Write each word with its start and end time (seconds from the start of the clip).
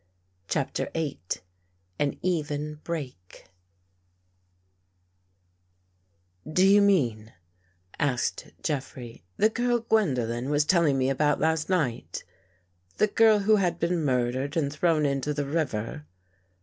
CHAPTER 0.47 0.89
VIII 0.95 1.21
AN 1.99 2.17
EVEN 2.23 2.79
BREAK 2.83 3.45
D 6.51 6.71
O 6.71 6.71
you 6.73 6.81
mean," 6.81 7.33
asked 7.99 8.49
Jeffrey," 8.63 9.23
the 9.37 9.49
girl 9.51 9.81
Gwen 9.81 10.15
dolen 10.15 10.49
was 10.49 10.65
telling 10.65 10.97
me 10.97 11.11
about 11.11 11.39
last 11.39 11.69
night— 11.69 12.23
the 12.97 13.05
girl 13.05 13.41
who 13.41 13.57
had 13.57 13.77
been 13.77 14.03
murdered 14.03 14.57
and 14.57 14.73
thrown 14.73 15.05
into 15.05 15.35
the 15.35 15.45
river? 15.45 16.07